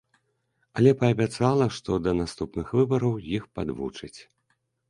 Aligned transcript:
Але 0.79 0.93
паабяцала, 1.01 1.67
што 1.77 1.99
да 2.07 2.15
наступных 2.21 2.67
выбараў 2.81 3.13
іх 3.37 3.43
падвучаць. 3.59 4.17